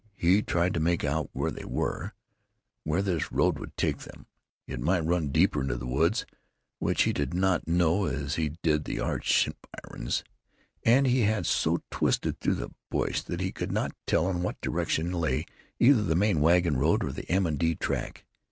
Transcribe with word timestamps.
He 0.15 0.41
tried 0.41 0.73
to 0.73 0.79
make 0.79 1.03
out 1.03 1.29
where 1.31 1.51
they 1.51 1.63
were—where 1.63 3.03
this 3.03 3.31
road 3.31 3.59
would 3.59 3.77
take 3.77 3.99
them. 3.99 4.25
It 4.65 4.79
might 4.79 5.05
run 5.05 5.27
deeper 5.29 5.61
into 5.61 5.75
the 5.77 5.85
woods, 5.85 6.25
which 6.79 7.03
he 7.03 7.13
did 7.13 7.35
not 7.35 7.67
know 7.67 8.05
as 8.05 8.33
he 8.33 8.57
did 8.63 8.85
the 8.85 8.99
Arch 8.99 9.45
environs; 9.45 10.23
and 10.83 11.05
he 11.05 11.21
had 11.21 11.45
so 11.45 11.83
twisted 11.91 12.39
through 12.39 12.55
the 12.55 12.71
brush 12.89 13.21
that 13.21 13.41
he 13.41 13.51
could 13.51 13.71
not 13.71 13.95
tell 14.07 14.27
in 14.31 14.41
what 14.41 14.59
direction 14.59 15.11
lay 15.13 15.45
either 15.79 16.01
the 16.01 16.15
main 16.15 16.41
wagon 16.41 16.77
road 16.77 17.03
or 17.03 17.11
the 17.11 17.31
M. 17.31 17.55
& 17.57 17.57
D. 17.57 17.75
track. 17.75 18.25